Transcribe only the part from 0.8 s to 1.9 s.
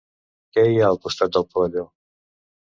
ha al costat del pavelló?